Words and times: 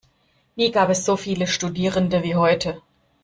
Nie 0.57 0.71
gab 0.71 0.89
es 0.89 1.05
so 1.05 1.15
viele 1.15 1.45
Studierende 1.45 2.23
wie 2.23 2.35
heute. 2.35 2.81